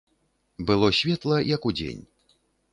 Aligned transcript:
Было 0.69 0.89
светла, 1.01 1.37
як 1.53 1.61
удзень. 1.73 2.03